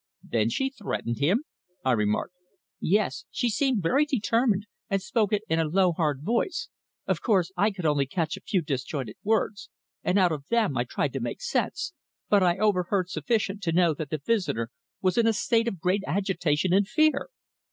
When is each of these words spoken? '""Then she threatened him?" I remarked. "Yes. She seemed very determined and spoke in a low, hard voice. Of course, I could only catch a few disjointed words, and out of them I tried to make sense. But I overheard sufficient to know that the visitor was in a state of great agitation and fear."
'""Then 0.31 0.49
she 0.49 0.71
threatened 0.71 1.19
him?" 1.19 1.43
I 1.85 1.91
remarked. 1.91 2.33
"Yes. 2.79 3.25
She 3.29 3.49
seemed 3.51 3.83
very 3.83 4.03
determined 4.07 4.65
and 4.89 4.99
spoke 4.99 5.31
in 5.31 5.59
a 5.59 5.65
low, 5.69 5.91
hard 5.91 6.23
voice. 6.23 6.69
Of 7.05 7.21
course, 7.21 7.51
I 7.55 7.69
could 7.69 7.85
only 7.85 8.07
catch 8.07 8.35
a 8.35 8.41
few 8.41 8.63
disjointed 8.63 9.17
words, 9.23 9.69
and 10.01 10.17
out 10.17 10.31
of 10.31 10.47
them 10.47 10.75
I 10.75 10.85
tried 10.85 11.13
to 11.13 11.19
make 11.19 11.39
sense. 11.43 11.93
But 12.29 12.41
I 12.41 12.57
overheard 12.57 13.11
sufficient 13.11 13.61
to 13.61 13.73
know 13.73 13.93
that 13.93 14.09
the 14.09 14.17
visitor 14.17 14.71
was 15.03 15.19
in 15.19 15.27
a 15.27 15.33
state 15.33 15.67
of 15.67 15.79
great 15.79 16.01
agitation 16.07 16.73
and 16.73 16.87
fear." 16.87 17.29